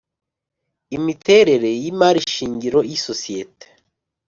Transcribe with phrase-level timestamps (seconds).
[0.97, 3.67] imiterere y’imari shingiro y’isosiyete;